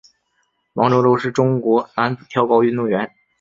[0.73, 3.11] 王舟舟是中国男子跳高运动员。